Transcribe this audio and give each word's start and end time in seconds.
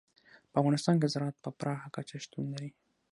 په 0.51 0.55
افغانستان 0.61 0.95
کې 0.99 1.11
زراعت 1.13 1.35
په 1.43 1.49
پراخه 1.59 1.89
کچه 1.95 2.15
شتون 2.23 2.45
لري. 2.53 2.69